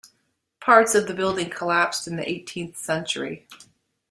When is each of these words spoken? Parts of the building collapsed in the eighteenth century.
Parts 0.59 0.95
of 0.95 1.05
the 1.05 1.13
building 1.13 1.51
collapsed 1.51 2.07
in 2.07 2.15
the 2.15 2.27
eighteenth 2.27 2.75
century. 2.75 3.45